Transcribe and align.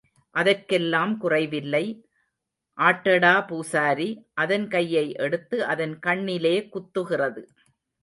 அதற்கெல்லாம் 0.35 1.13
குறைவில்லை, 1.17 1.83
ஆட்டடா 2.77 3.47
பூசாரி, 3.47 4.09
அதன் 4.33 4.67
கையை 4.67 5.07
எடுத்து 5.19 5.65
அதன் 5.65 5.99
கண்ணிலே 5.99 6.57
குத்துகிறது. 6.73 7.43